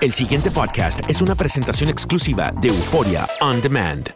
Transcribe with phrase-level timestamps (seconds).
[0.00, 4.10] El siguiente podcast es una presentación exclusiva de Euforia On Demand.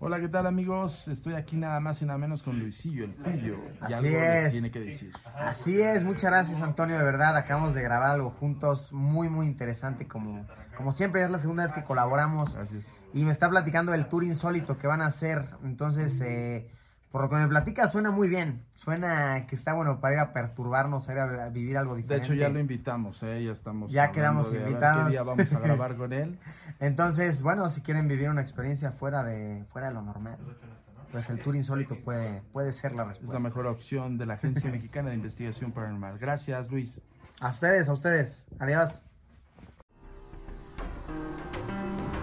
[0.00, 1.08] Hola, ¿qué tal amigos?
[1.08, 3.56] Estoy aquí nada más y nada menos con Luisillo, el Pillo.
[3.80, 4.52] Y Así algo les es.
[4.52, 5.12] tiene que decir.
[5.38, 10.06] Así es, muchas gracias Antonio, de verdad, acabamos de grabar algo juntos, muy muy interesante,
[10.06, 10.44] como,
[10.76, 12.96] como siempre es la segunda vez que colaboramos Gracias.
[13.14, 16.68] y me está platicando del tour insólito que van a hacer, entonces, eh,
[17.14, 20.32] por lo que me platica suena muy bien, suena que está bueno para ir a
[20.32, 22.26] perturbarnos, a ir a, a vivir algo De diferente.
[22.26, 23.44] hecho, ya lo invitamos, ¿eh?
[23.44, 23.92] ya estamos.
[23.92, 25.04] Ya quedamos de a ver invitados.
[25.04, 26.40] ¿Qué día vamos a grabar con él?
[26.80, 30.38] Entonces, bueno, si quieren vivir una experiencia fuera de, fuera de lo normal,
[31.12, 33.34] pues el tour insólito puede, puede ser la Es respuesta.
[33.38, 36.18] la mejor opción de la Agencia Mexicana de Investigación Paranormal.
[36.18, 37.00] Gracias, Luis.
[37.38, 39.04] A ustedes, a ustedes, adiós.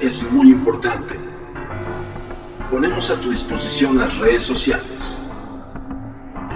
[0.00, 1.14] Es muy importante.
[2.72, 5.24] Ponemos a tu disposición las redes sociales.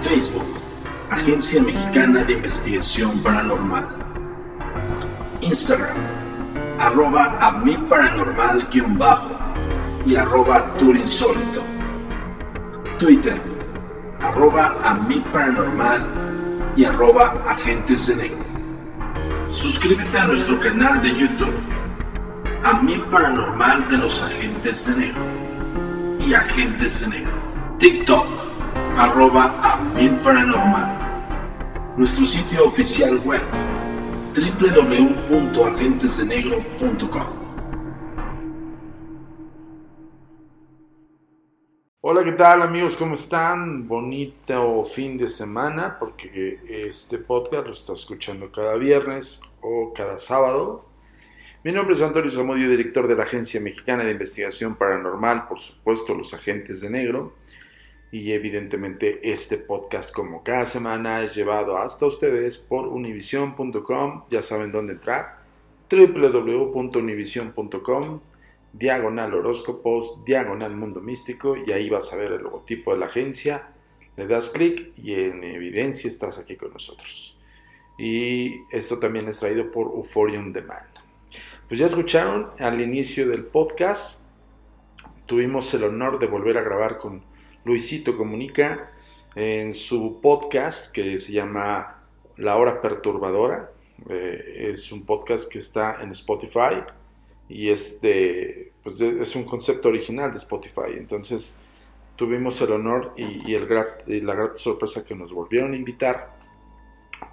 [0.01, 0.59] Facebook,
[1.09, 3.87] Agencia Mexicana de Investigación Paranormal.
[5.39, 5.95] Instagram,
[6.77, 9.29] arroba a mi paranormal guion bajo
[10.05, 11.63] y arroba turinsólito.
[12.99, 13.39] Twitter,
[14.19, 16.05] arroba a mi paranormal
[16.75, 18.43] y arroba agentes de negro.
[19.49, 21.78] Suscríbete a nuestro canal de YouTube,
[22.69, 25.23] a mi paranormal de los agentes de negro
[26.19, 27.31] y agentes de negro.
[27.79, 28.27] TikTok,
[28.95, 29.79] arroba
[30.23, 31.97] paranormal.
[31.97, 33.41] Nuestro sitio oficial web,
[34.35, 37.25] www.agentesdenegro.com.
[42.01, 42.95] Hola, ¿qué tal amigos?
[42.95, 43.87] ¿Cómo están?
[43.87, 50.88] Bonito fin de semana porque este podcast lo está escuchando cada viernes o cada sábado.
[51.61, 56.15] Mi nombre es Antonio Zamudio, director de la Agencia Mexicana de Investigación Paranormal, por supuesto
[56.15, 57.33] los agentes de negro.
[58.13, 64.23] Y evidentemente este podcast como cada semana es llevado hasta ustedes por univision.com.
[64.29, 65.39] Ya saben dónde entrar.
[65.91, 68.21] www.univision.com
[68.71, 73.67] diagonal horóscopos, diagonal mundo místico y ahí vas a ver el logotipo de la agencia,
[74.15, 77.37] le das clic y en evidencia estás aquí con nosotros.
[77.97, 80.98] Y esto también es traído por Euphoria On Demand.
[81.69, 84.25] Pues ya escucharon al inicio del podcast,
[85.27, 87.21] tuvimos el honor de volver a grabar con
[87.63, 88.89] Luisito Comunica
[89.35, 92.01] en su podcast que se llama
[92.37, 93.69] La Hora Perturbadora.
[94.09, 96.81] Eh, es un podcast que está en Spotify
[97.47, 100.97] y es, de, pues es un concepto original de Spotify.
[100.97, 101.55] Entonces
[102.15, 103.67] tuvimos el honor y, el
[104.07, 106.35] y la grata sorpresa que nos volvieron a invitar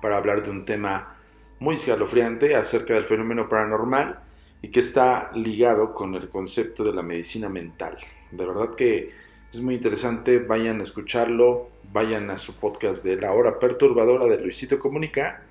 [0.03, 1.17] para hablar de un tema
[1.59, 4.26] muy escalofriante acerca del fenómeno paranormal
[4.63, 7.99] y que está ligado con el concepto de la medicina mental.
[8.31, 9.11] De verdad que
[9.53, 14.39] es muy interesante, vayan a escucharlo, vayan a su podcast de La Hora Perturbadora de
[14.39, 15.43] Luisito Comunica.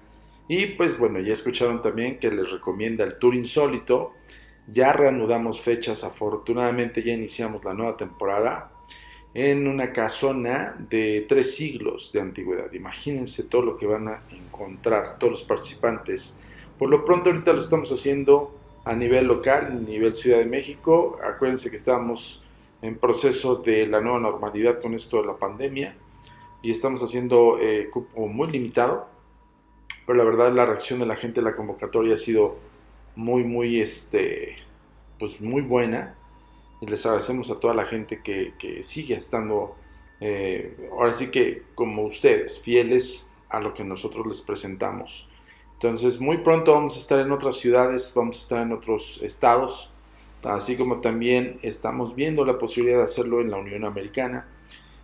[0.47, 4.13] Y pues bueno, ya escucharon también que les recomienda el Tour Insólito.
[4.67, 8.71] Ya reanudamos fechas, afortunadamente ya iniciamos la nueva temporada
[9.33, 12.71] en una casona de tres siglos de antigüedad.
[12.71, 16.39] Imagínense todo lo que van a encontrar todos los participantes.
[16.79, 21.17] Por lo pronto ahorita lo estamos haciendo a nivel local, a nivel Ciudad de México.
[21.23, 22.41] Acuérdense que estamos
[22.81, 25.95] en proceso de la nueva normalidad con esto de la pandemia
[26.61, 29.07] y estamos haciendo eh, cupo muy limitado.
[30.05, 32.57] Pero la verdad la reacción de la gente a la convocatoria ha sido
[33.15, 34.57] muy, muy, este,
[35.17, 36.15] pues muy buena.
[36.79, 39.75] Y les agradecemos a toda la gente que, sigue estando,
[40.19, 45.27] eh, ahora sí que como ustedes, fieles a lo que nosotros les presentamos.
[45.75, 49.89] Entonces, muy pronto vamos a estar en otras ciudades, vamos a estar en otros estados,
[50.43, 54.47] así como también estamos viendo la posibilidad de hacerlo en la Unión Americana.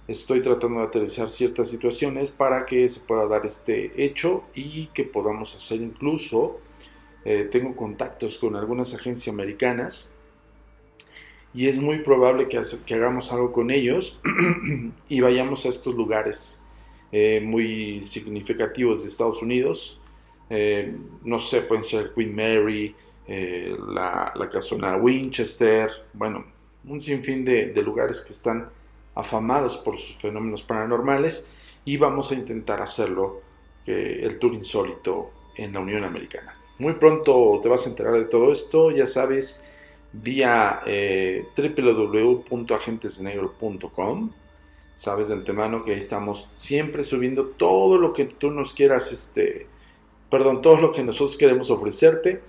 [0.07, 5.03] Estoy tratando de aterrizar ciertas situaciones para que se pueda dar este hecho y que
[5.03, 6.59] podamos hacer incluso,
[7.23, 10.11] eh, tengo contactos con algunas agencias americanas
[11.53, 12.57] y es muy probable que,
[12.93, 14.19] hagamos algo con ellos
[15.09, 16.63] y vayamos a estos lugares
[17.11, 20.00] eh, muy significativos de Estados Unidos.
[20.53, 20.93] Eh,
[21.23, 22.93] no sé, pueden ser Queen Mary,
[23.25, 26.43] eh, la, la, casona Winchester, bueno,
[26.85, 28.67] un sinfín de, lugares que están
[29.15, 31.49] afamados por sus fenómenos paranormales
[31.85, 33.41] y vamos a intentar hacerlo,
[33.85, 36.53] el tour insólito en la Unión Americana.
[36.79, 39.63] Muy pronto te vas a enterar de todo esto, ya sabes,
[40.11, 41.45] vía eh.
[44.95, 49.67] Sabes de antemano que ahí estamos siempre subiendo todo lo que tú nos quieras, este,
[50.31, 52.41] perdón, todo lo que nosotros queremos ofrecerte,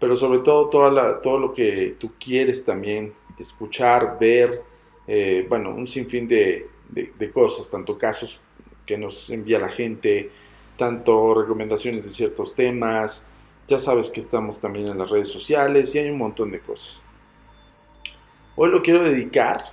[0.00, 4.62] pero sobre todo todo lo que tú quieres también escuchar, ver,
[5.06, 8.40] eh, bueno, un sinfín de, de cosas, tanto casos
[8.86, 10.30] que nos envía la gente,
[10.76, 13.30] tanto recomendaciones de ciertos temas,
[13.68, 17.06] ya sabes que estamos también en las redes sociales y hay un montón de cosas.
[18.56, 19.66] Hoy lo quiero dedicar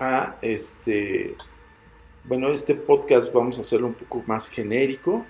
[0.00, 1.36] a este,
[2.24, 5.24] bueno, este podcast vamos a hacerlo un poco más genérico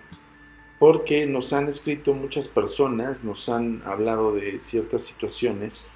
[0.78, 5.94] porque nos han escrito muchas personas, nos han hablado de ciertas situaciones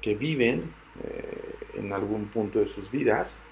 [0.00, 0.62] que viven
[1.04, 3.42] eh, en algún punto de sus vidas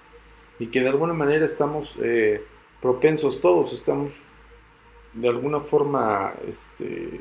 [0.58, 2.42] y que de alguna manera estamos eh,
[2.80, 4.12] propensos todos, estamos
[5.12, 7.20] de alguna forma este,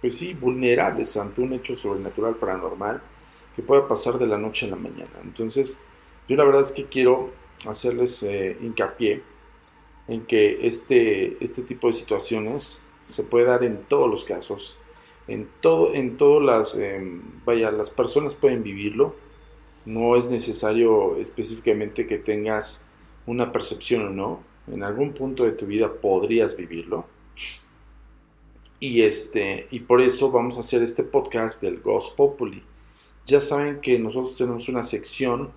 [0.00, 3.00] pues sí, vulnerables ante un hecho sobrenatural paranormal
[3.54, 5.10] que pueda pasar de la noche a la mañana.
[5.22, 5.80] Entonces,
[6.28, 7.30] yo la verdad es que quiero
[7.66, 9.22] hacerles eh, hincapié
[10.08, 14.76] en que este, este tipo de situaciones se puede dar en todos los casos,
[15.28, 19.14] en todo, en todas las, em, vaya, las personas pueden vivirlo,
[19.84, 22.84] no es necesario específicamente que tengas
[23.26, 27.06] una percepción o no, en algún punto de tu vida podrías vivirlo.
[28.80, 32.62] Y, este, y por eso vamos a hacer este podcast del Ghost Populi.
[33.26, 35.50] Ya saben que nosotros tenemos una sección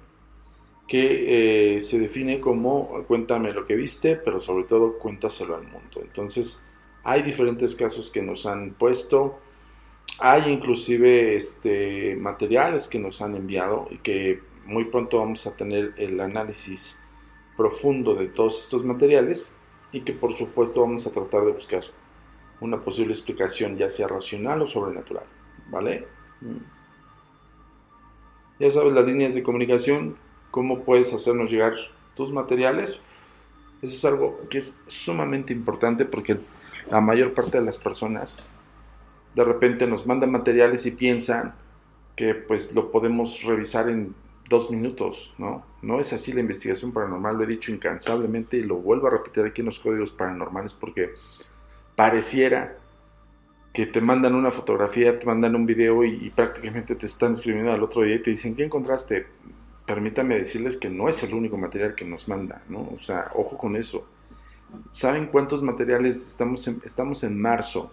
[0.91, 6.01] que eh, se define como cuéntame lo que viste, pero sobre todo cuéntaselo al mundo.
[6.01, 6.61] Entonces,
[7.05, 9.39] hay diferentes casos que nos han puesto,
[10.19, 15.93] hay inclusive este, materiales que nos han enviado y que muy pronto vamos a tener
[15.95, 16.99] el análisis
[17.55, 19.55] profundo de todos estos materiales
[19.93, 21.83] y que por supuesto vamos a tratar de buscar
[22.59, 25.23] una posible explicación, ya sea racional o sobrenatural.
[25.69, 26.05] ¿Vale?
[26.41, 26.57] Mm.
[28.59, 30.17] Ya sabes las líneas de comunicación,
[30.51, 31.73] cómo puedes hacernos llegar
[32.15, 33.01] tus materiales.
[33.81, 36.37] Eso es algo que es sumamente importante porque
[36.89, 38.37] la mayor parte de las personas
[39.33, 41.55] de repente nos mandan materiales y piensan
[42.15, 44.13] que pues lo podemos revisar en
[44.49, 45.65] dos minutos, ¿no?
[45.81, 49.45] No es así la investigación paranormal, lo he dicho incansablemente y lo vuelvo a repetir
[49.45, 51.11] aquí en los códigos paranormales porque
[51.95, 52.77] pareciera
[53.73, 57.81] que te mandan una fotografía, te mandan un video y, prácticamente te están escribiendo al
[57.81, 59.27] otro día y te dicen, ¿qué encontraste?
[59.85, 62.89] Permítame decirles que no es el único material que nos manda, ¿no?
[62.95, 64.07] O sea, ojo con eso.
[64.91, 67.91] ¿Saben cuántos materiales estamos en, estamos en marzo?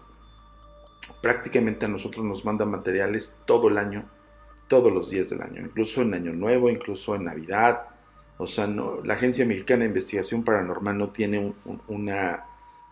[1.22, 4.04] Prácticamente a nosotros nos mandan materiales todo el año,
[4.68, 7.88] todos los días del año, incluso en Año Nuevo, incluso en Navidad.
[8.36, 11.54] O sea, la Agencia Mexicana de Investigación Paranormal no tiene
[11.88, 12.44] una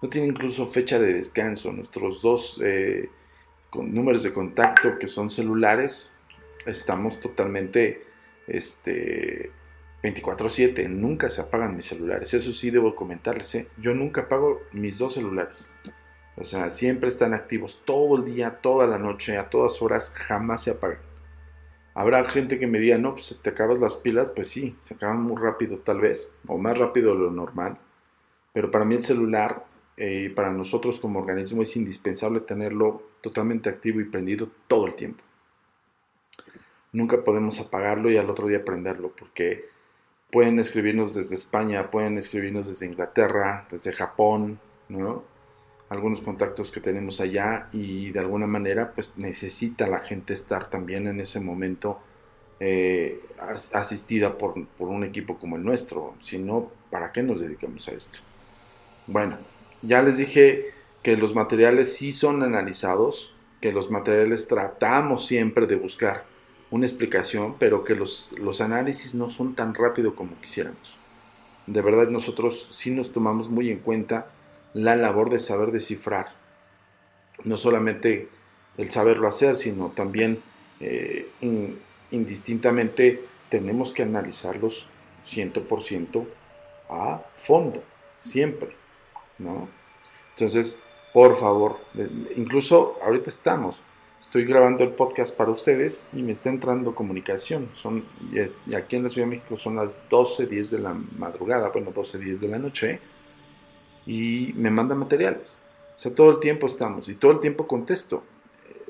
[0.03, 1.73] no tiene incluso fecha de descanso.
[1.73, 3.09] Nuestros dos eh,
[3.75, 6.15] números de contacto que son celulares,
[6.67, 8.05] estamos totalmente
[8.47, 9.51] este,
[10.03, 10.89] 24/7.
[10.89, 12.33] Nunca se apagan mis celulares.
[12.35, 13.55] Eso sí debo comentarles.
[13.55, 13.69] ¿eh?
[13.79, 15.69] Yo nunca apago mis dos celulares.
[16.37, 20.65] O sea, siempre están activos todo el día, toda la noche, a todas horas, jamás
[20.65, 20.99] se apagan.
[21.95, 25.23] Habrá gente que me diga, no, pues te acabas las pilas, pues sí, se acaban
[25.23, 27.79] muy rápido tal vez, o más rápido de lo normal.
[28.53, 29.65] Pero para mí el celular
[29.97, 35.25] eh, para nosotros como organismo es indispensable tenerlo totalmente activo y prendido todo el tiempo.
[36.97, 39.67] Nunca podemos apagarlo y al otro día prenderlo porque
[40.31, 45.23] pueden escribirnos desde España, pueden escribirnos desde Inglaterra, desde Japón, ¿no?
[45.91, 51.07] algunos contactos que tenemos allá y de alguna manera pues necesita la gente estar también
[51.07, 52.01] en ese momento
[52.61, 53.21] eh,
[53.75, 56.15] asistida por, por, un equipo como el nuestro.
[56.23, 58.21] Si no, ¿para qué nos dedicamos a esto?
[59.07, 59.37] Bueno,
[59.83, 60.71] ya les dije
[61.03, 66.25] que los materiales sí son analizados, que los materiales tratamos siempre de buscar
[66.77, 70.97] una explicación, pero que los, los análisis no son tan rápido como quisiéramos.
[71.67, 74.29] De verdad nosotros sí nos tomamos muy en cuenta
[74.73, 76.29] la labor de saber descifrar.
[77.45, 78.29] No solamente
[78.77, 80.41] el saberlo hacer, sino también
[80.81, 81.31] eh,
[82.11, 84.89] indistintamente tenemos que analizarlos
[85.27, 86.27] 100%
[86.91, 87.83] a fondo,
[88.19, 88.71] siempre.
[89.39, 89.69] ¿no?
[90.35, 91.79] Entonces, por favor,
[92.37, 93.81] incluso ahorita estamos,
[94.21, 97.69] estoy grabando el podcast para ustedes y me está entrando comunicación.
[97.75, 101.69] Son, y, aquí en la Ciudad de México son las 12, 10 de la madrugada,
[101.69, 103.01] bueno, 12, 10 de la noche,
[104.07, 105.61] y me mandan materiales.
[105.95, 108.23] O sea, todo el tiempo estamos y todo el tiempo contesto.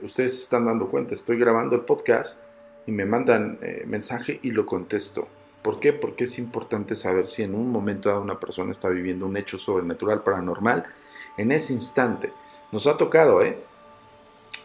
[0.03, 2.43] ustedes se están dando cuenta, estoy grabando el podcast
[2.87, 5.29] y me mandan eh, mensaje y lo contesto.
[5.63, 5.93] ¿Por qué?
[5.93, 9.59] Porque es importante saber si en un momento dado una persona está viviendo un hecho
[9.59, 10.85] sobrenatural, paranormal,
[11.37, 12.33] en ese instante.
[12.71, 13.59] Nos ha tocado, ¿eh?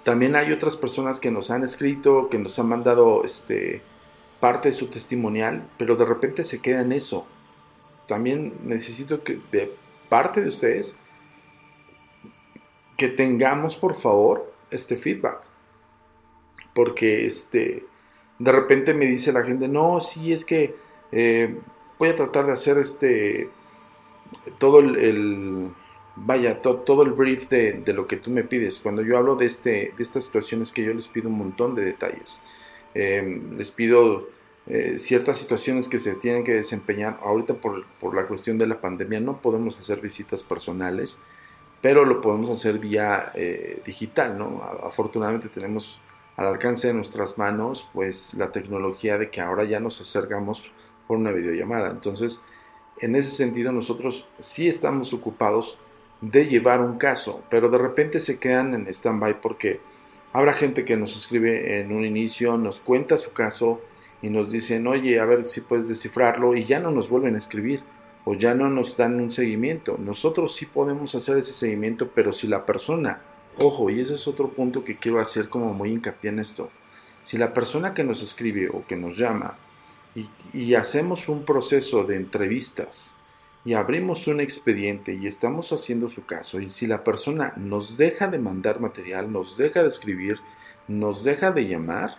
[0.04, 3.82] También hay otras personas que nos han escrito, que nos han mandado este,
[4.40, 7.28] parte de su testimonial, pero de repente se queda en eso.
[8.08, 9.74] También necesito que de
[10.10, 10.98] parte de ustedes
[12.98, 15.42] que tengamos por favor este feedback.
[16.74, 17.86] Porque este
[18.40, 20.76] de repente me dice la gente, no, sí, es que
[21.12, 21.60] eh,
[22.00, 23.50] voy a tratar de hacer este
[24.58, 25.72] todo el,
[26.26, 28.80] vaya, todo el brief de, lo que tú me pides.
[28.80, 31.84] Cuando yo hablo de, este, de estas situaciones que yo les pido un montón de
[31.84, 32.42] detalles.
[32.94, 34.30] Em, les pido
[34.68, 37.20] eh, ciertas situaciones que se tienen que desempeñar.
[37.24, 41.20] Ahorita por, por, la cuestión de la pandemia no podemos hacer visitas personales,
[41.82, 44.62] pero lo podemos hacer vía eh, digital, ¿no?
[44.84, 46.00] Afortunadamente tenemos
[46.38, 50.72] al alcance de nuestras manos pues la tecnología de que ahora ya nos acercamos
[51.08, 51.90] por una videollamada.
[51.90, 52.44] Entonces,
[53.00, 55.78] en ese sentido nosotros sí estamos ocupados
[56.22, 59.82] de llevar un caso, pero de repente se quedan en stand-by porque
[60.34, 63.82] habrá gente que nos escribe en un inicio, nos cuenta su caso
[64.22, 67.40] y nos dicen, oye, a ver si puedes descifrarlo y ya no nos vuelven a
[67.40, 67.82] escribir
[68.24, 69.98] o ya no nos dan un seguimiento.
[69.98, 73.20] Nosotros sí podemos hacer ese seguimiento, pero si la persona,
[73.58, 76.70] ojo, y ese es otro punto que quiero hacer como muy hincapié en esto,
[77.24, 79.58] si la persona que nos escribe o que nos llama
[80.14, 83.16] y, y hacemos un proceso de entrevistas,
[83.64, 88.28] y abrimos un expediente y estamos haciendo su caso y si la persona nos deja
[88.28, 90.40] de mandar material, nos deja de escribir,
[90.88, 92.18] nos deja de llamar,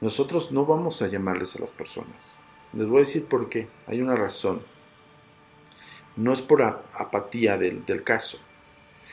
[0.00, 2.36] nosotros no vamos a llamarles a las personas.
[2.74, 3.68] Les voy a decir por qué.
[3.86, 4.62] Hay una razón.
[6.16, 8.38] No es por apatía del, caso,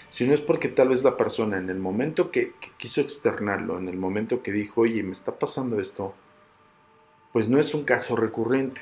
[0.09, 3.87] sino es porque tal vez la persona en el momento que, que quiso externarlo, en
[3.87, 6.13] el momento que dijo, oye, me está pasando esto,
[7.31, 8.81] pues no es un caso recurrente.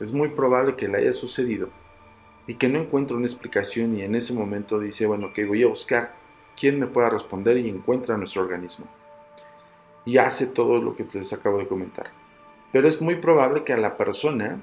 [0.00, 1.70] Es muy probable que le haya sucedido
[2.46, 5.68] y que no encuentra una explicación y en ese momento dice, bueno, que voy a
[5.68, 6.14] buscar
[6.58, 8.86] quién me pueda responder y encuentra nuestro organismo.
[10.04, 12.10] Y hace todo lo que les acabo de comentar.
[12.72, 14.60] Pero es muy probable que a la persona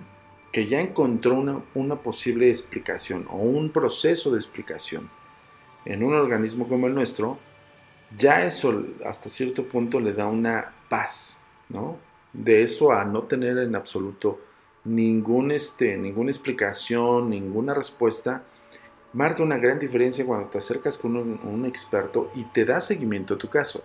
[0.52, 5.10] que ya encontró una, una posible explicación o un proceso de explicación
[5.84, 7.40] en un organismo como el nuestro,
[8.18, 11.98] ya eso hasta cierto punto le da una paz, ¿no?
[12.32, 14.40] De eso a no tener en absoluto
[14.86, 18.44] ningún, este, ninguna explicación, ninguna respuesta,
[19.14, 23.38] marca una gran diferencia cuando te acercas con un, experto y te da seguimiento a
[23.38, 23.84] tu caso.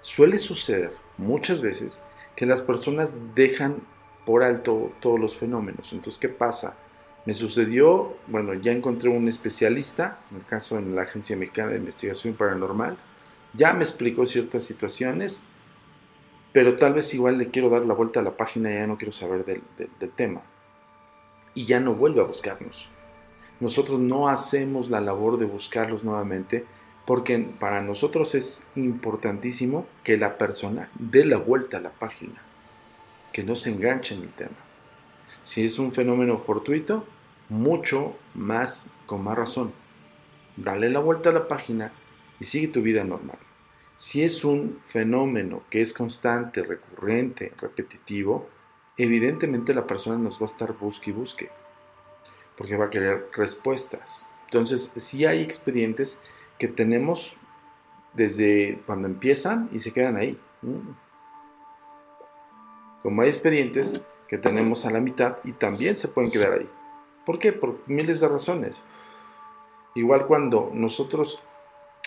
[0.00, 2.00] Suele suceder muchas veces
[2.36, 3.76] que las personas dejan
[4.26, 5.92] por alto todos los fenómenos.
[5.92, 6.74] Entonces, ¿qué pasa?
[7.24, 11.78] Me sucedió, bueno, ya encontré un especialista, en el caso en la Agencia Mexicana de
[11.78, 12.98] Investigación Paranormal,
[13.54, 15.42] ya me explicó ciertas situaciones,
[16.54, 18.96] pero tal vez igual le quiero dar la vuelta a la página y ya no
[18.96, 19.60] quiero saber del,
[20.12, 20.40] tema.
[21.52, 22.88] Y ya no vuelve a buscarnos.
[23.58, 26.64] Nosotros no hacemos la labor de buscarlos nuevamente
[27.06, 32.40] porque para nosotros es importantísimo que la persona dé la vuelta a la página,
[33.32, 34.54] que no se enganche en el tema.
[35.42, 37.04] Si es un fenómeno fortuito,
[37.48, 39.72] mucho más, con más razón.
[40.56, 41.90] Dale la vuelta a la página
[42.38, 43.38] y sigue tu vida normal.
[43.96, 48.48] Si es un fenómeno que es constante, recurrente, repetitivo,
[48.96, 51.50] evidentemente la persona nos va a estar busque y busque,
[52.56, 54.26] porque va a querer respuestas.
[54.46, 56.20] Entonces, sí hay expedientes
[56.58, 57.36] que tenemos
[58.12, 60.38] desde cuando empiezan y se quedan ahí.
[63.02, 66.68] Como hay expedientes que tenemos a la mitad y también se pueden quedar ahí.
[67.24, 67.52] ¿Por qué?
[67.52, 68.80] Por miles de razones.
[69.94, 71.40] Igual cuando nosotros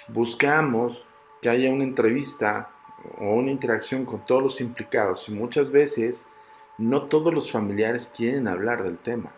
[0.09, 1.06] buscamos
[1.41, 2.69] que haya una entrevista
[3.19, 6.27] o una interacción con todos los implicados y muchas veces
[6.77, 9.31] no todos los familiares quieren hablar del tema.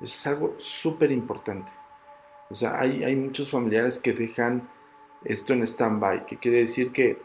[0.00, 1.70] Eso es algo súper importante.
[2.50, 4.68] O sea, hay, hay, muchos familiares que dejan
[5.24, 7.18] esto en stand-by, que quiere decir que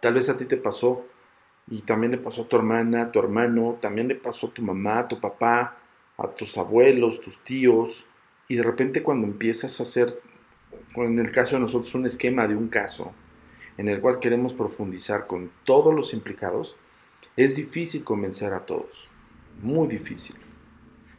[0.00, 1.06] tal vez a ti te pasó
[1.68, 4.62] y también le pasó a tu hermana, a tu hermano, también le pasó a tu
[4.62, 5.76] mamá, a tu papá,
[6.18, 8.04] a tus abuelos, tus tíos,
[8.48, 10.20] y de repente cuando empiezas a hacer
[10.96, 13.12] en el caso de nosotros, un esquema de un caso
[13.78, 16.76] en el cual queremos profundizar con todos los implicados,
[17.36, 19.08] es difícil convencer a todos.
[19.62, 20.36] Muy difícil.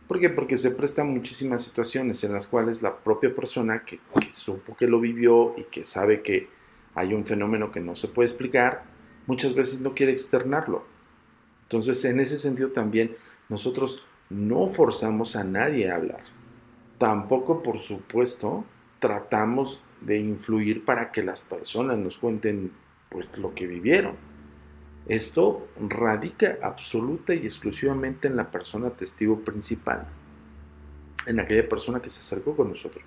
[0.08, 0.30] ¿Por qué?
[0.30, 4.86] Porque se prestan muchísimas situaciones en las cuales la propia persona que, que supo que
[4.86, 6.50] lo vivió y que sabe que
[6.94, 8.84] hay un fenómeno que no se puede explicar,
[9.26, 10.84] muchas veces no quiere externarlo.
[11.64, 13.16] Entonces, en ese sentido también
[13.48, 16.24] nosotros no forzamos a nadie a hablar.
[16.98, 18.66] Tampoco, por supuesto,
[19.02, 22.72] tratamos de influir para que las personas nos cuenten
[23.10, 24.16] pues lo que vivieron.
[25.08, 30.08] Esto radica absoluta y exclusivamente en la persona testigo principal,
[31.26, 33.04] en aquella persona que se acercó con nosotros.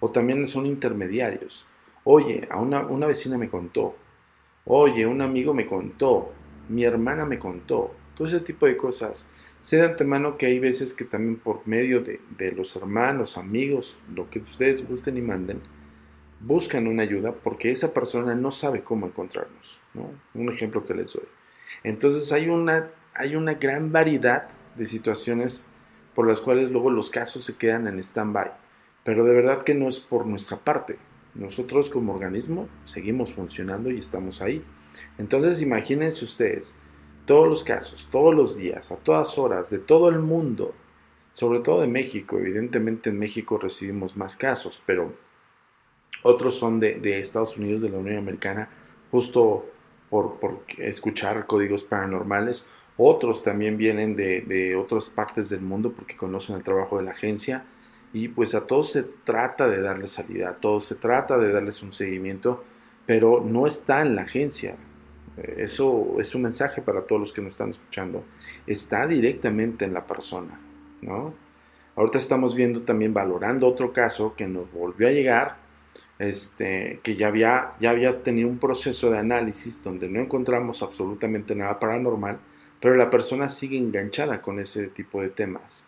[0.00, 1.64] O también son intermediarios.
[2.04, 3.96] Oye, a una, una vecina me contó.
[4.66, 6.32] Oye, un amigo me contó.
[6.68, 7.94] Mi hermana me contó.
[8.14, 9.26] Todo ese tipo de cosas.
[9.66, 13.96] Sé de antemano que hay veces que también por medio de, de los hermanos, amigos,
[14.14, 15.60] lo que ustedes gusten y manden,
[16.38, 19.80] buscan una ayuda porque esa persona no sabe cómo encontrarnos.
[19.92, 20.08] ¿no?
[20.34, 21.24] Un ejemplo que les doy.
[21.82, 24.46] Entonces hay una, hay una gran variedad
[24.76, 25.66] de situaciones
[26.14, 28.52] por las cuales luego los casos se quedan en stand-by.
[29.02, 30.96] Pero de verdad que no es por nuestra parte.
[31.34, 34.62] Nosotros como organismo seguimos funcionando y estamos ahí.
[35.18, 36.76] Entonces imagínense ustedes
[37.26, 40.72] todos los casos, todos los días, a todas horas, de todo el mundo,
[41.32, 42.38] sobre todo de México.
[42.38, 45.12] Evidentemente en México recibimos más casos, pero
[46.22, 48.68] otros son de, Estados Unidos, de la Unión Americana,
[49.10, 49.66] justo
[50.08, 50.38] por,
[50.78, 52.66] escuchar códigos paranormales.
[52.96, 57.64] Otros también vienen de, otras partes del mundo porque conocen el trabajo de la agencia.
[58.12, 61.82] Y pues a todos se trata de darles salida, a todos se trata de darles
[61.82, 62.64] un seguimiento,
[63.04, 64.76] pero no está en la agencia.
[65.36, 68.24] Eso es un mensaje para todos los que nos están escuchando.
[68.66, 70.58] Está directamente en la persona,
[71.02, 71.34] ¿no?
[71.94, 75.66] Ahorita estamos viendo también, valorando otro caso que nos volvió a llegar
[76.18, 81.54] este, que ya había, ya había tenido un proceso de análisis donde no encontramos absolutamente
[81.54, 82.38] nada paranormal,
[82.80, 85.84] pero la persona sigue enganchada con ese tipo de temas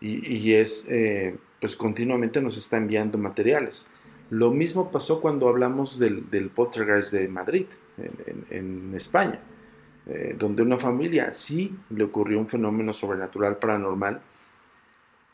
[0.00, 3.88] y, es, eh, pues continuamente nos está enviando materiales.
[4.30, 7.66] Lo mismo pasó cuando hablamos del, del poltergeist de Madrid,
[8.50, 9.40] en, España,
[10.06, 14.20] eh, donde una familia sí le ocurrió un fenómeno sobrenatural paranormal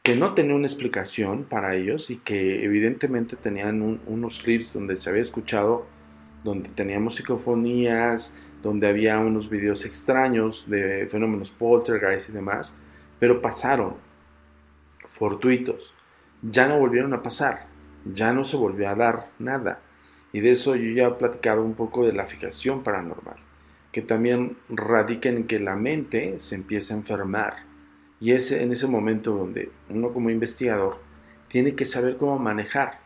[0.02, 5.08] que no tenía una explicación para ellos y que evidentemente tenían unos clips donde se
[5.08, 5.86] había escuchado,
[6.44, 12.74] donde teníamos psicofonías, donde había unos videos extraños de fenómenos poltergeist y demás,
[13.18, 13.94] pero pasaron,
[15.08, 15.94] fortuitos,
[16.42, 17.66] ya no volvieron a pasar,
[18.04, 19.80] ya no se volvió a dar nada.
[20.34, 23.36] Y de eso yo ya he platicado un poco de la fijación paranormal,
[23.92, 27.54] que también radica en que la mente se empieza a enfermar
[28.20, 30.98] y es en ese momento donde uno como investigador
[31.46, 32.98] tiene que saber cómo manejar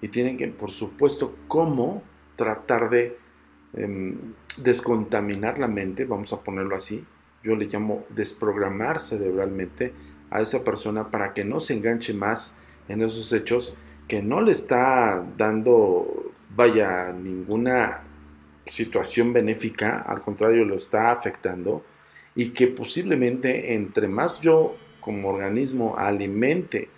[0.00, 2.02] y tiene que, por supuesto, cómo
[2.34, 3.18] tratar de
[3.74, 4.16] em,
[4.56, 7.04] descontaminar la mente, vamos a ponerlo así.
[7.44, 9.92] Yo le llamo desprogramar cerebralmente
[10.30, 12.56] a esa persona para que no se enganche más
[12.88, 13.74] en esos hechos
[14.08, 18.02] que no le está dando, vaya, ninguna
[18.66, 21.84] situación benéfica, al contrario, lo está afectando
[22.34, 26.88] y que posiblemente entre más yo como organismo alimente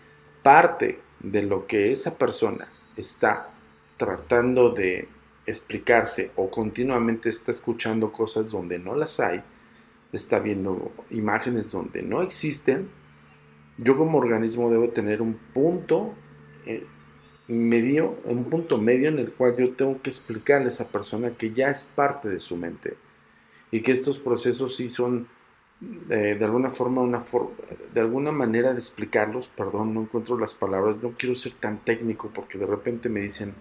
[0.42, 3.48] parte de lo que esa persona está
[3.96, 5.08] tratando de
[5.46, 9.42] explicarse o continuamente está escuchando cosas donde no las hay,
[10.12, 12.88] está viendo imágenes donde no existen,
[13.78, 16.14] yo como organismo debo tener un punto
[16.66, 16.84] eh,
[17.50, 21.52] medio, un punto medio en el cual yo tengo que explicarle a esa persona que
[21.52, 22.94] ya es parte de su mente
[23.70, 25.26] y que estos procesos sí son
[26.10, 27.24] eh, de alguna forma, una
[27.94, 32.30] de alguna manera de explicarlos, perdón, no encuentro las palabras, no quiero ser tan técnico
[32.34, 33.54] porque de repente me dicen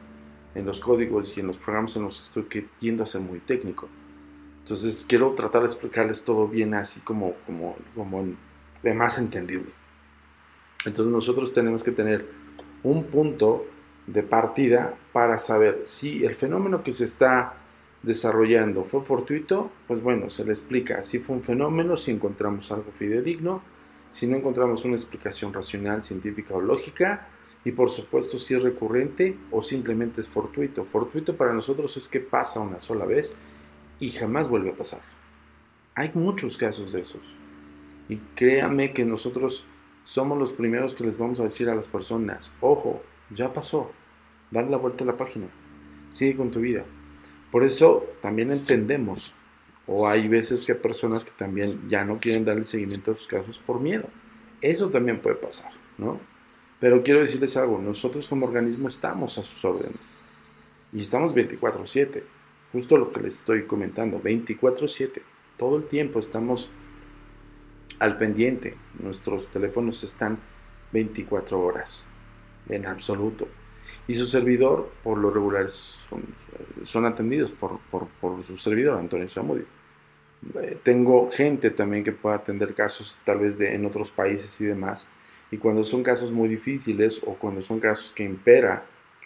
[0.53, 3.21] en los códigos y en los programas en los que estoy que tiendo a ser
[3.21, 3.87] muy técnico.
[4.63, 8.25] Entonces quiero tratar de explicarles todo bien así como, como, como
[8.83, 9.71] de más entendible.
[10.85, 12.25] Entonces nosotros tenemos que tener
[12.83, 13.65] un punto
[14.13, 17.53] de partida para saber si el fenómeno que se está
[18.01, 22.91] desarrollando fue fortuito, pues bueno, se le explica si fue un fenómeno, si encontramos algo
[22.91, 23.61] fidedigno,
[24.09, 27.27] si no encontramos una explicación racional, científica o lógica,
[27.65, 30.85] y por supuesto si es recurrente o simplemente es fortuito.
[30.85, 33.35] Fortuito para nosotros es que pasa una sola vez
[33.99, 35.01] y jamás vuelve a pasar.
[35.93, 37.21] Hay muchos casos de esos.
[38.07, 39.65] Y créame que nosotros
[40.05, 43.03] somos los primeros que les vamos a decir a las personas, ojo,
[43.35, 43.91] ya pasó,
[44.51, 45.47] dale la vuelta a la página,
[46.11, 46.85] sigue con tu vida.
[47.51, 49.33] Por eso también entendemos,
[49.87, 53.59] o hay veces que personas que también ya no quieren darle seguimiento a sus casos
[53.59, 54.07] por miedo.
[54.61, 56.19] Eso también puede pasar, ¿no?
[56.79, 60.15] Pero quiero decirles algo, nosotros como organismo estamos a sus órdenes.
[60.93, 62.23] Y estamos 24/7,
[62.71, 65.21] justo lo que les estoy comentando, 24/7.
[65.57, 66.69] Todo el tiempo estamos
[67.99, 68.77] al pendiente.
[68.99, 70.37] Nuestros teléfonos están
[70.93, 72.05] 24 horas,
[72.69, 73.47] en absoluto
[74.09, 77.79] y su servidor, por lo regular, son, atendidos por,
[78.43, 79.65] su servidor, Antonio Zamudio.
[80.55, 84.65] Eh, tengo gente también que puede atender casos tal vez de, en otros países y
[84.65, 85.07] demás.
[85.51, 88.83] Y cuando son casos muy difíciles o cuando son casos que impera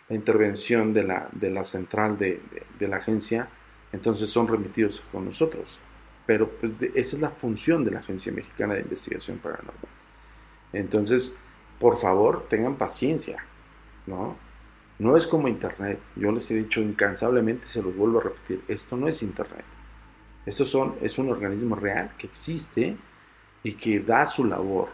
[0.09, 2.41] la intervención de la, de la central de,
[2.77, 3.47] de, la agencia,
[3.93, 5.79] entonces son remitidos con nosotros.
[6.25, 9.75] Pero pues esa es la función de la Agencia Mexicana de Investigación Paranormal.
[10.73, 11.37] Entonces,
[11.83, 13.43] por favor, tengan paciencia,
[14.07, 14.37] ¿no?
[14.99, 15.99] No es como Internet.
[16.15, 19.65] Yo les he dicho incansablemente, se los vuelvo a repetir, esto no es Internet.
[20.45, 22.95] Esto son, es un organismo real que existe
[23.63, 24.87] y que da su labor.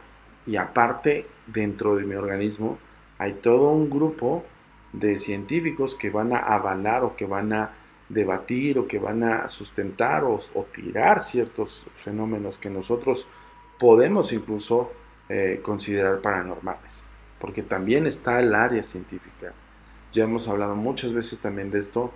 [0.47, 2.80] Y aparte, dentro de mi organismo,
[3.19, 4.43] hay todo un grupo
[4.91, 7.69] de científicos que van a avalar o que van a
[8.10, 10.39] debatir o que van a sustentar o,
[10.73, 13.28] tirar ciertos fenómenos que nosotros
[13.78, 14.91] podemos incluso
[15.29, 17.03] eh, considerar paranormales.
[17.39, 19.53] Porque también está el área científica.
[20.11, 22.11] Ya hemos hablado muchas veces también de esto,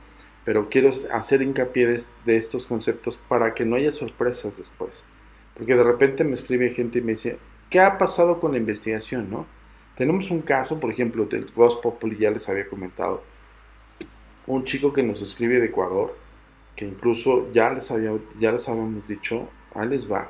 [0.45, 5.05] pero quiero hacer hincapié de, estos conceptos para que no haya sorpresas después.
[5.53, 7.37] Porque de repente me escribe gente y me dice,
[7.69, 9.29] ¿qué ha pasado con la investigación?
[9.29, 9.45] ¿no?
[9.95, 13.23] Tenemos un caso, por ejemplo, del Ghost Populi, ya les había comentado.
[14.47, 16.17] Un chico que nos escribe de Ecuador,
[16.75, 20.29] que incluso ya les, había, ya les habíamos dicho, ahí les va.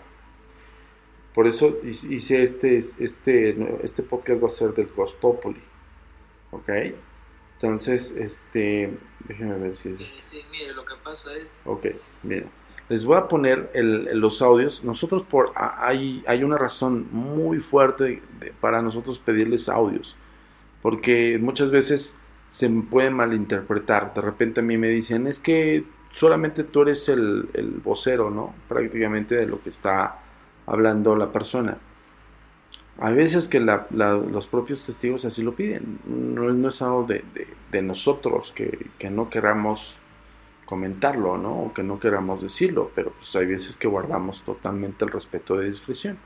[1.34, 5.60] Por eso hice este, este, este podcast va a ser del Ghost Populi.
[6.52, 6.70] ¿Ok?
[7.54, 8.92] Entonces, este,
[9.28, 10.22] déjenme ver si es este.
[10.22, 11.50] Sí, mire, lo que pasa es...
[11.66, 11.88] Ok,
[12.22, 12.46] mire.
[12.90, 14.84] Les voy a poner los audios.
[14.84, 18.22] Nosotros por hay, hay una razón muy fuerte
[18.60, 20.16] para nosotros pedirles audios.
[20.82, 22.18] Porque muchas veces
[22.50, 24.14] se puede malinterpretar.
[24.14, 28.54] De repente a mí me dicen, es que solamente tú eres el, el vocero, ¿no?
[28.68, 30.23] Prácticamente de lo que está
[30.66, 31.78] hablando la persona.
[33.00, 36.00] Hay veces que los propios testigos así lo piden.
[36.06, 39.96] No, es algo de, nosotros que, no queramos
[40.66, 41.54] comentarlo, ¿no?
[41.64, 45.68] O que no queramos decirlo, pero pues hay veces que guardamos totalmente el respeto de
[45.68, 46.18] discreción.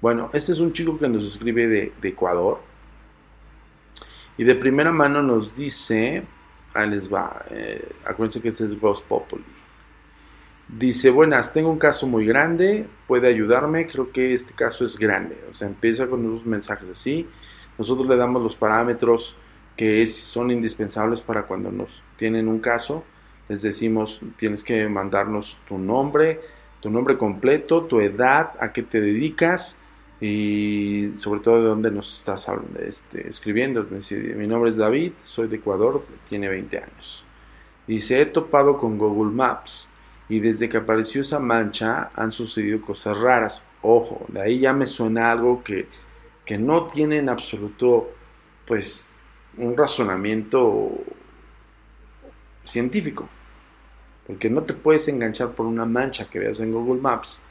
[0.00, 2.60] Bueno, este es un chico que nos escribe de, Ecuador
[4.36, 6.22] y de primera mano nos dice,
[6.74, 9.44] ahí les va, eh, acuérdense que este es Ghost Populi.
[10.68, 15.36] Dice, buenas, tengo un caso muy grande, puede ayudarme, creo que este caso es grande.
[15.50, 17.28] O sea, empieza con unos mensajes así.
[17.78, 19.36] Nosotros le damos los parámetros
[19.76, 23.04] que son indispensables para cuando nos tienen un caso.
[23.48, 26.40] Les decimos, tienes que mandarnos tu nombre,
[26.80, 29.78] tu nombre completo, tu edad, a qué te dedicas
[30.18, 32.46] y sobre todo de dónde nos estás
[32.80, 33.86] este, escribiendo.
[34.36, 37.22] Mi nombre es David, soy de Ecuador, tiene 20 años.
[37.86, 39.90] Dice, he topado con Google Maps
[40.28, 43.62] y desde que apareció esa mancha han sucedido cosas raras.
[43.82, 45.86] Ojo, de ahí ya me suena algo que,
[46.44, 48.10] que no tiene en absoluto
[48.66, 49.18] pues
[49.58, 50.90] un razonamiento
[52.64, 53.28] científico.
[54.26, 57.42] Porque no te puedes enganchar por una mancha que veas en Google Maps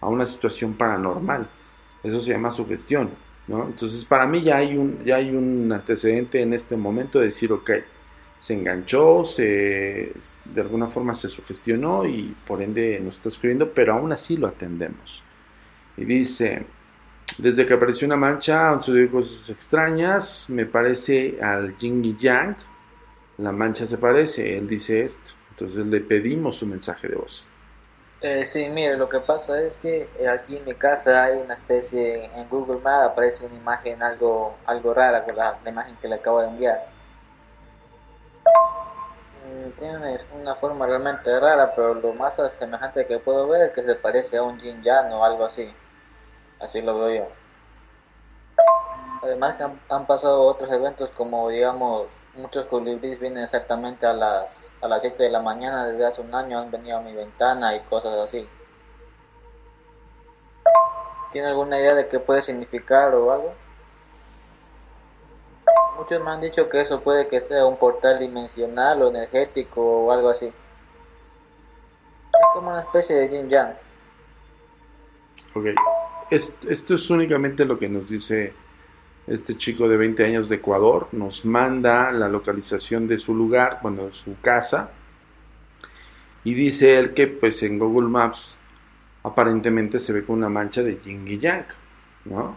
[0.00, 1.48] a una situación paranormal.
[2.04, 3.10] Eso se llama sugestión.
[3.48, 3.64] ¿no?
[3.66, 7.52] Entonces para mí ya hay, un, ya hay un antecedente en este momento de decir,
[7.52, 7.70] ok,
[8.42, 10.12] se enganchó, se,
[10.46, 14.48] de alguna forma se sugestionó y por ende nos está escribiendo, pero aún así lo
[14.48, 15.22] atendemos.
[15.96, 16.66] Y dice,
[17.38, 22.56] desde que apareció una mancha han sucedido cosas extrañas, me parece al yin y yang,
[23.38, 27.44] la mancha se parece, él dice esto, entonces le pedimos su mensaje de voz.
[28.22, 32.24] Eh, sí, mire, lo que pasa es que aquí en mi casa hay una especie,
[32.24, 36.40] en Google Maps aparece una imagen algo, algo rara con la imagen que le acabo
[36.40, 36.91] de enviar
[39.76, 43.94] tiene una forma realmente rara, pero lo más semejante que puedo ver es que se
[43.94, 45.72] parece a un yin yang o algo así.
[46.60, 47.28] Así lo veo yo.
[49.22, 54.88] Además que han, pasado otros eventos como digamos muchos colibríes vienen exactamente a las a
[54.88, 57.80] las 7 de la mañana desde hace un año han venido a mi ventana y
[57.80, 58.48] cosas así.
[61.30, 63.54] ¿Tiene alguna idea de qué puede significar o algo?
[65.96, 70.12] Muchos me han dicho que eso puede que sea un portal dimensional o energético o
[70.12, 70.46] algo así.
[70.46, 70.54] Es
[72.54, 73.74] como una especie de yin yang.
[75.54, 75.66] Ok.
[76.30, 78.54] Esto es únicamente lo que nos dice
[79.26, 81.08] este chico de 20 años de Ecuador.
[81.12, 84.90] Nos manda la localización de su lugar, bueno, su casa.
[86.44, 88.58] Y dice él que pues en Google Maps
[89.22, 91.66] aparentemente se ve con una mancha de yin y yang,
[92.24, 92.56] ¿no?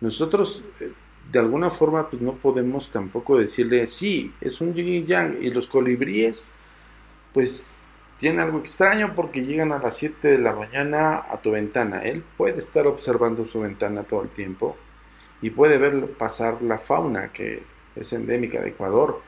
[0.00, 0.92] Nosotros eh,
[1.30, 5.50] de alguna forma pues no podemos tampoco decirle, sí, es un yin y yang, y
[5.50, 6.52] los colibríes
[7.32, 7.86] pues
[8.18, 12.02] tienen algo extraño porque llegan a las 7 de la mañana a tu ventana.
[12.02, 14.76] Él puede estar observando su ventana todo el tiempo
[15.40, 17.62] y puede ver pasar la fauna que
[17.94, 19.20] es endémica de Ecuador.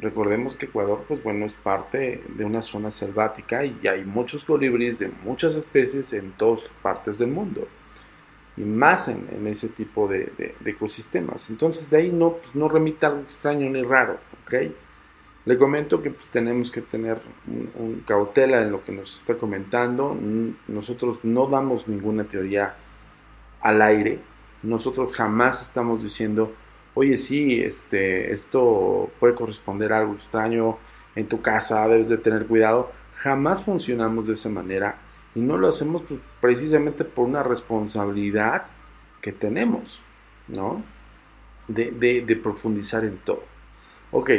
[0.00, 4.98] Recordemos que Ecuador, pues bueno, es parte de una zona selvática y hay muchos colibríes
[4.98, 7.68] de muchas especies en todas partes del mundo.
[8.58, 11.48] Y más en, ese tipo de, ecosistemas.
[11.48, 14.54] Entonces de ahí no, pues, no remite algo extraño ni raro, ¿ok?
[15.46, 20.16] Le comento que pues, tenemos que tener un, cautela en lo que nos está comentando.
[20.66, 22.74] Nosotros no damos ninguna teoría
[23.60, 24.18] al aire.
[24.62, 26.52] Nosotros jamás estamos diciendo,
[26.94, 30.78] oye, sí, este, esto puede corresponder a algo extraño
[31.14, 32.90] en tu casa, debes de tener cuidado.
[33.14, 34.98] Jamás funcionamos de esa manera
[35.34, 38.66] y no lo hacemos pues, precisamente por una responsabilidad
[39.20, 40.02] que tenemos,
[40.48, 40.82] ¿no?
[41.68, 43.42] De, profundizar en todo.
[44.10, 44.30] Ok,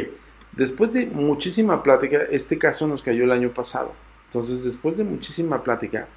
[0.52, 3.92] Después de muchísima plática, este caso nos cayó el año pasado.
[4.26, 6.08] Entonces, después de muchísima plática,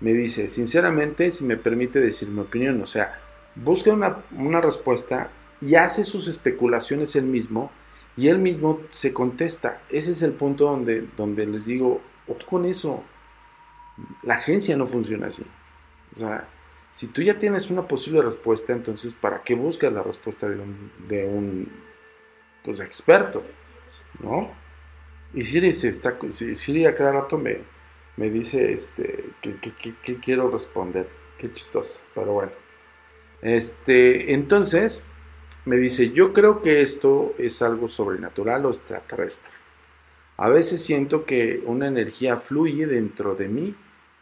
[0.00, 3.18] me dice, sinceramente, si me permite decir mi opinión, o sea,
[3.54, 5.30] busca una, respuesta
[5.60, 7.70] y hace sus especulaciones él mismo
[8.16, 9.80] y él mismo se contesta.
[9.88, 13.02] Ese es el punto donde, donde les digo, ojo con eso,
[14.22, 15.44] la agencia no funciona así.
[16.14, 16.46] O sea,
[16.92, 20.90] si tú ya tienes una posible respuesta, entonces, ¿para qué buscas la respuesta de un,
[21.08, 21.68] de un
[22.64, 23.42] pues, experto?
[24.22, 24.50] ¿no?
[25.32, 27.58] Y Siri, se está, Siri a cada rato me,
[28.16, 31.08] me dice este, que, quiero responder.
[31.38, 32.52] Qué chistoso, pero bueno.
[33.40, 35.06] Este, entonces,
[35.64, 39.54] me dice, yo creo que esto es algo sobrenatural o extraterrestre.
[40.36, 43.74] A veces siento que una energía fluye dentro de mí,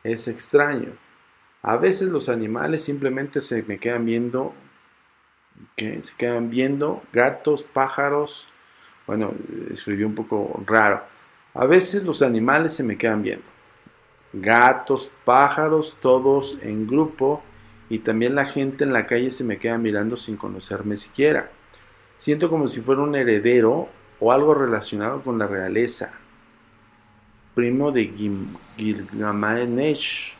[0.05, 0.91] es extraño.
[1.63, 4.55] A veces los animales simplemente se me quedan viendo,
[5.77, 6.01] ¿qué?
[6.03, 8.47] Se quedan viendo gatos, pájaros,
[9.07, 9.33] bueno,
[9.71, 11.03] escribió un poco raro.
[11.55, 13.45] A veces los animales se me quedan viendo.
[14.33, 17.43] Gatos, pájaros, todos en grupo
[17.89, 21.51] y también la gente en la calle se me queda mirando sin conocerme siquiera.
[22.19, 23.89] Siento como si fuera un heredero
[24.21, 26.13] o algo relacionado con la realeza.
[27.59, 28.13] Primo de
[28.77, 30.33] Gilgamesh.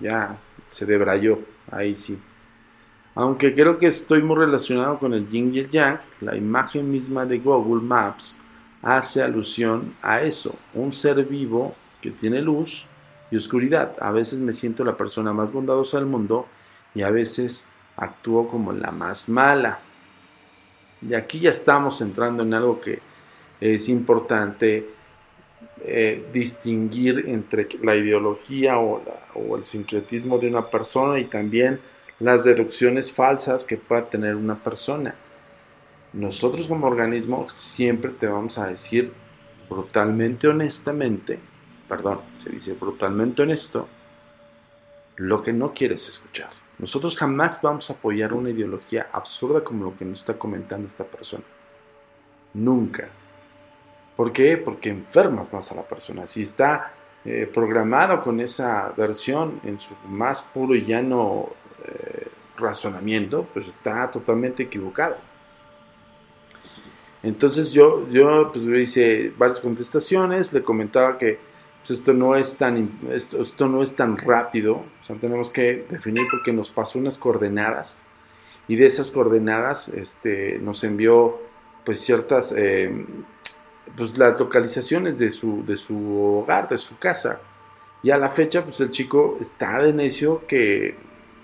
[0.00, 1.38] Ya, se debrayó,
[1.70, 2.18] ahí sí.
[3.14, 7.38] Aunque creo que estoy muy relacionado con el yin y yang, la imagen misma de
[7.38, 8.36] Google Maps
[8.82, 12.86] hace alusión a eso, un ser vivo que tiene luz
[13.30, 13.94] y oscuridad.
[14.00, 16.48] A veces me siento la persona más bondadosa del mundo
[16.92, 19.78] y a veces actúo como la más mala.
[21.08, 22.98] Y aquí ya estamos entrando en algo que
[23.60, 24.97] es importante
[25.80, 29.02] eh, distinguir entre la ideología o,
[29.34, 31.80] o el sincretismo de una persona y también
[32.20, 35.14] las deducciones falsas que pueda tener una persona.
[36.12, 39.12] Nosotros como organismo siempre te vamos a decir
[39.68, 41.38] brutalmente honestamente,
[41.88, 43.86] perdón, se dice brutalmente honesto,
[45.16, 46.50] lo que no quieres escuchar.
[46.78, 51.04] Nosotros jamás vamos a apoyar una ideología absurda como lo que nos está comentando esta
[51.04, 51.42] persona.
[52.54, 53.08] Nunca.
[54.18, 54.56] ¿Por qué?
[54.56, 56.26] Porque enfermas más a la persona.
[56.26, 56.92] Si está
[57.24, 61.50] eh, programado con esa versión en su más puro y llano
[61.84, 62.26] eh,
[62.56, 65.14] razonamiento, pues está totalmente equivocado.
[67.22, 71.38] Entonces yo, yo pues le hice varias contestaciones, le comentaba que
[71.86, 74.82] pues, esto no es tan esto, esto, no es tan rápido,
[75.20, 78.02] tenemos que definir porque nos pasó unas coordenadas
[78.66, 81.38] y de esas coordenadas este, nos envió
[81.84, 82.90] pues ciertas eh,
[83.96, 85.96] pues las localizaciones de su, de su
[86.40, 87.40] hogar, de su casa.
[88.02, 90.94] Y a la fecha, pues el chico está de necio que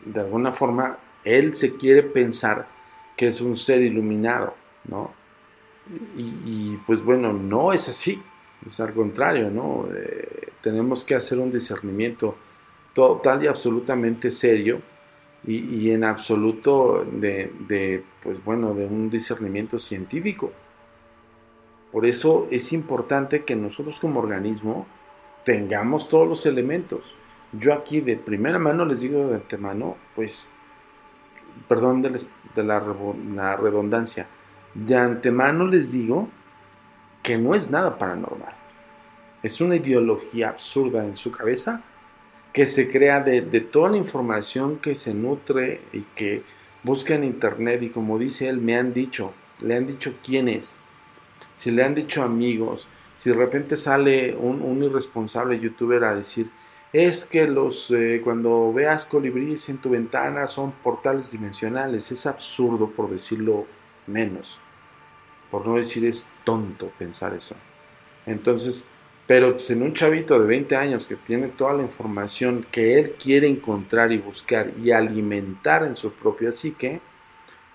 [0.05, 2.67] de alguna forma él se quiere pensar
[3.17, 4.55] que es un ser iluminado,
[4.89, 5.13] ¿no?
[6.17, 8.21] Y, pues bueno, no es así,
[8.67, 9.87] es al contrario, ¿no?
[9.95, 12.37] Eh, tenemos que hacer un discernimiento
[12.95, 14.81] total y absolutamente serio
[15.47, 20.53] y, en absoluto de, de, pues bueno, de un discernimiento científico.
[21.95, 24.87] Por eso es importante que nosotros como organismo
[25.45, 27.15] tengamos todos los elementos
[27.59, 30.59] yo aquí de primera mano les digo de antemano, pues,
[31.69, 32.11] perdón de,
[32.63, 34.27] la, redundancia,
[34.75, 36.29] de antemano les digo
[37.23, 38.55] que no es nada paranormal.
[39.43, 41.83] Es una ideología absurda en su cabeza
[42.53, 46.43] que se crea de, de, toda la información que se nutre y que
[46.83, 50.77] busca en internet y como dice él, me han dicho, le han dicho quién es,
[51.55, 52.87] si le han dicho amigos,
[53.17, 56.51] si de repente sale un, irresponsable youtuber a decir,
[56.93, 62.13] es que los eh, cuando veas colibríes en tu ventana son portales dimensionales.
[62.13, 63.67] Es absurdo por decirlo
[64.07, 64.59] menos.
[65.51, 67.57] Por no decir es tonto pensar eso.
[68.27, 68.89] Entonces,
[69.27, 73.13] pero pues, en un chavito de 20 años que tiene toda la información que él
[73.13, 77.01] quiere encontrar y buscar y alimentar en su propia psique,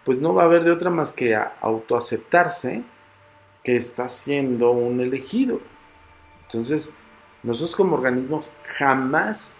[0.06, 2.84] pues no va a haber de otra más que autoaceptarse
[3.64, 5.60] que está siendo un elegido.
[6.48, 6.92] Entonces,
[7.44, 9.56] nosotros como organismo jamás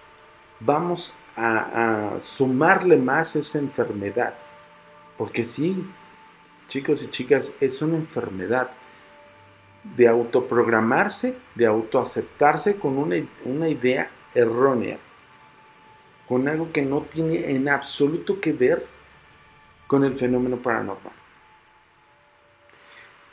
[0.60, 4.34] vamos a, a sumarle más esa enfermedad.
[5.18, 5.86] Porque sí,
[6.68, 8.70] chicos y chicas, es una enfermedad
[9.84, 14.98] de autoprogramarse, de autoaceptarse con una, una idea errónea,
[16.28, 18.86] con algo que no tiene en absoluto que ver
[19.88, 21.19] con el fenómeno paranormal.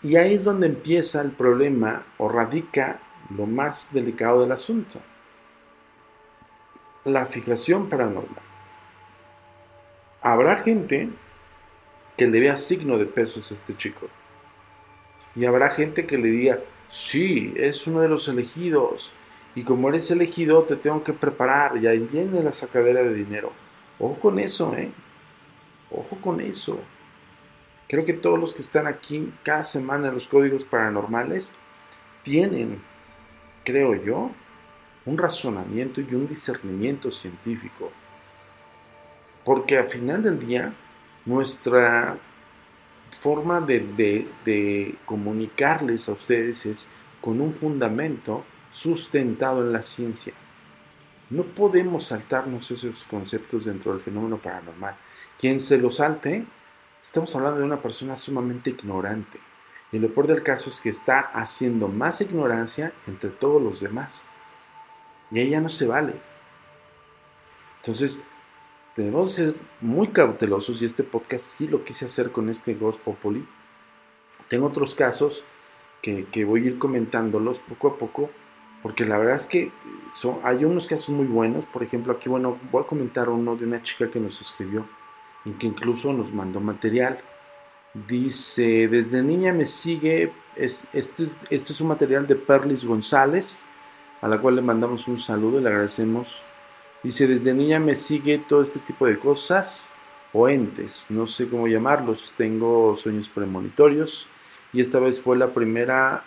[0.07, 3.01] Y ahí es donde empieza el problema o radica
[3.37, 5.01] lo más delicado del asunto.
[7.05, 8.45] La fijación paranormal.
[10.23, 11.09] Habrá gente
[12.16, 14.07] que le vea signo de pesos a este chico.
[15.35, 19.12] Y habrá gente que le diga, sí, es uno de los elegidos.
[19.57, 21.79] Y como eres elegido, te tengo que preparar.
[21.79, 23.51] Y ahí viene la sacadera de dinero.
[23.99, 24.88] Ojo con eso, ¿eh?
[25.90, 26.79] Ojo con eso.
[27.88, 31.55] Creo que todos los que están aquí cada semana en los códigos paranormales
[32.22, 32.81] tienen,
[33.64, 34.31] creo yo,
[35.05, 37.92] un razonamiento y un discernimiento científico.
[39.44, 40.72] Porque al final del día,
[41.25, 42.18] nuestra
[43.20, 46.88] forma de, comunicarles a ustedes es
[47.20, 50.33] con un fundamento sustentado en la ciencia.
[51.31, 54.96] No podemos saltarnos esos conceptos dentro del fenómeno paranormal.
[55.38, 56.44] Quien se lo salte,
[57.07, 59.38] estamos hablando de una persona sumamente ignorante.
[59.92, 64.29] Y lo peor del caso es que está haciendo más ignorancia entre todos los demás.
[65.31, 66.14] Y ella no se vale.
[67.79, 68.23] Entonces,
[68.97, 73.47] Debemos ser muy cautelosos y este podcast sí lo quise hacer con este Ghost Populi.
[74.49, 75.45] Tengo otros casos
[76.01, 78.31] que, voy a ir comentándolos poco a poco
[78.83, 79.71] porque la verdad es que
[80.14, 81.66] son, hay unos casos muy buenos.
[81.66, 84.87] Por ejemplo, aquí, bueno, voy a comentar uno de una chica que nos escribió
[85.47, 87.19] y que incluso nos mandó material.
[87.95, 93.65] Dice, desde niña me sigue, es, este, es, este es un material de Perlis González,
[94.21, 96.43] a la cual le mandamos un saludo y le agradecemos
[97.07, 99.93] Dice, desde niña me sigue todo este tipo de cosas
[100.33, 104.27] o entes, no sé cómo llamarlos, tengo sueños premonitorios
[104.73, 106.25] y esta vez fue la primera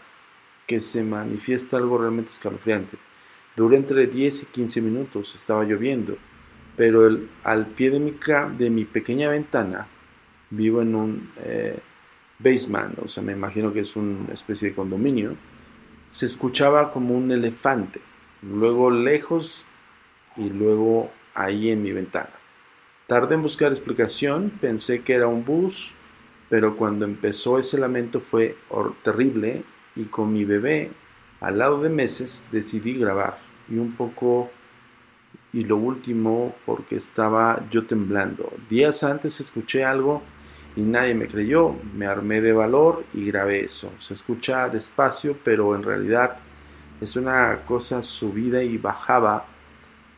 [0.68, 2.98] que se manifiesta algo realmente escalofriante.
[3.58, 6.16] Duró entre 10 y 15 minutos, estaba lloviendo,
[6.80, 7.10] pero
[7.44, 8.14] al pie de mi,
[8.58, 9.86] de mi pequeña ventana
[10.50, 11.78] vivo en un eh,
[12.40, 15.36] basement, o sea, me imagino que es una especie de condominio,
[16.08, 18.00] se escuchaba como un elefante.
[18.42, 19.66] Luego lejos
[20.38, 22.30] y luego ahí en mi ventana.
[23.08, 25.92] Tardé en buscar explicación, pensé que era un bus,
[26.48, 28.56] pero cuando empezó ese lamento fue
[29.04, 29.64] terrible
[29.98, 30.92] y con mi bebé
[31.42, 33.38] al lado de meses decidí grabar
[33.70, 34.50] y un poco
[35.52, 38.52] y lo último porque estaba yo temblando.
[38.70, 40.22] Días antes escuché algo
[40.76, 43.92] y nadie me creyó, me armé de valor y grabé eso.
[44.00, 46.38] Se escucha despacio, pero en realidad
[47.02, 49.46] es una cosa subida y bajaba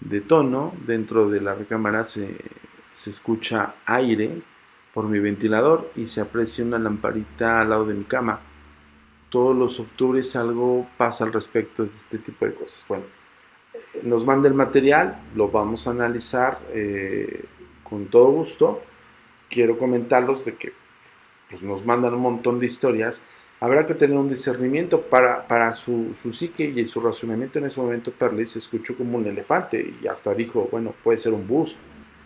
[0.02, 0.74] de tono.
[0.86, 2.36] Dentro de la recámara se,
[3.06, 4.42] escucha aire
[4.94, 8.40] por mi ventilador y se aprecia una lamparita al lado de mi cama.
[9.30, 12.86] Todos los octubres algo pasa al respecto de este tipo de cosas.
[12.88, 13.06] Bueno,
[14.04, 17.46] nos manda el material, lo vamos a analizar eh,
[17.84, 18.82] con todo gusto.
[19.50, 20.74] Quiero comentarlos de que
[21.50, 23.24] pues, nos mandan un montón de historias
[23.62, 27.80] habrá que tener un discernimiento para, para su, su, psique y su razonamiento en ese
[27.80, 31.74] momento Perley se escuchó como un elefante y hasta dijo, bueno, puede ser un bus.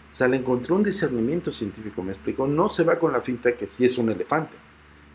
[0.10, 3.52] O sea, le encontró un discernimiento científico, me explicó, no se va con la finta
[3.52, 4.56] que sí es un elefante,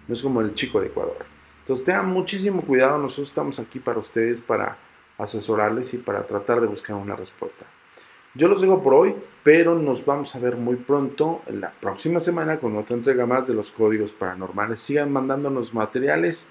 [0.06, 1.24] no es como el chico de Ecuador.
[1.60, 4.76] Entonces tengan muchísimo cuidado, nosotros estamos aquí para ustedes, para
[5.22, 7.66] asesorarles y para tratar de buscar una respuesta.
[8.35, 12.59] Yo los dejo por hoy, pero nos vamos a ver muy pronto, la próxima semana,
[12.59, 14.80] con otra entrega más de los códigos paranormales.
[14.80, 16.48] Sigan mandándonos materiales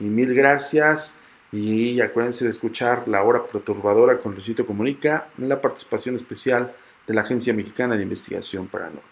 [0.00, 1.20] y mil gracias.
[1.50, 6.74] Y acuérdense de escuchar La Hora Perturbadora con Lucito Comunica la participación especial
[7.06, 9.02] de la Agencia Mexicana de Investigación Paranormal.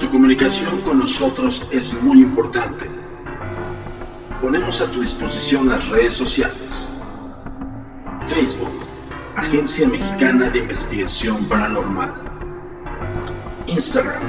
[0.00, 3.03] Tu comunicación con nosotros es muy importante.
[4.44, 6.94] Ponemos a tu disposición las redes sociales
[8.26, 8.84] Facebook,
[9.36, 12.12] Agencia Mexicana de Investigación Paranormal.
[13.66, 14.20] Instagram,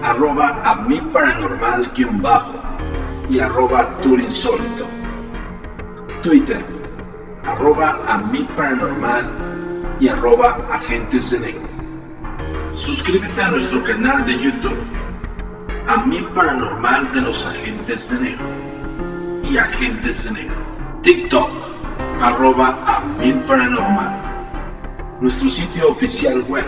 [0.00, 0.62] arroba
[1.12, 2.52] paranormal-bajo
[3.28, 3.88] y arroba.
[6.22, 6.64] Twitter,
[7.44, 8.22] arroba a
[8.56, 11.68] paranormal y arroba agentes de negro.
[12.74, 14.78] Suscríbete a nuestro canal de YouTube,
[15.88, 18.61] a mi paranormal de los agentes de negro
[19.42, 20.56] y agentes de negro.
[21.02, 21.50] TikTok,
[22.20, 23.02] arroba a
[23.46, 24.12] paranormal.
[25.20, 26.66] Nuestro sitio oficial web